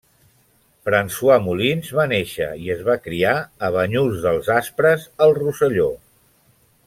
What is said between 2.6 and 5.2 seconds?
i es va criar a Banyuls dels Aspres